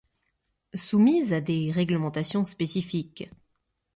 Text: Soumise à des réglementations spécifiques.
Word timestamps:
Soumise 0.73 1.31
à 1.31 1.41
des 1.41 1.71
réglementations 1.71 2.43
spécifiques. 2.43 3.29